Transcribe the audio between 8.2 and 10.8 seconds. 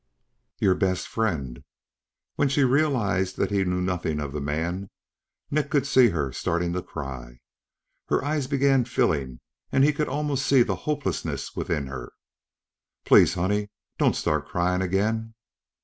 eyes began filling and he could almost see the